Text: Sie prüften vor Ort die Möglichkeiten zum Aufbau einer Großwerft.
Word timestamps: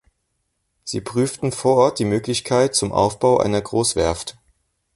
Sie 0.83 0.99
prüften 0.99 1.51
vor 1.51 1.75
Ort 1.77 1.99
die 1.99 2.05
Möglichkeiten 2.05 2.73
zum 2.73 2.91
Aufbau 2.91 3.37
einer 3.37 3.61
Großwerft. 3.61 4.35